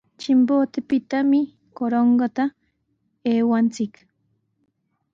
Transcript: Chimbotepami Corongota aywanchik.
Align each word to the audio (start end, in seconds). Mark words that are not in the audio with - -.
Chimbotepami 0.19 1.41
Corongota 1.75 2.43
aywanchik. 3.31 3.93